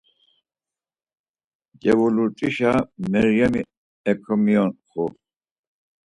[1.81, 2.73] Cevulurt̆işa
[3.11, 3.61] Meryemi
[4.11, 5.05] eǩemiyoxu.